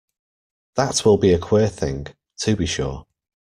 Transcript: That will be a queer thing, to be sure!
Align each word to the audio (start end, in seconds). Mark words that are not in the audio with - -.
That 0.77 1.05
will 1.05 1.19
be 1.19 1.31
a 1.31 1.37
queer 1.37 1.67
thing, 1.69 2.07
to 2.39 2.55
be 2.55 2.65
sure! 2.65 3.05